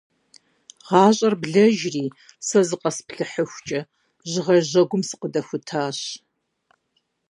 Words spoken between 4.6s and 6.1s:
жьэгум сыкъыдэхутащ.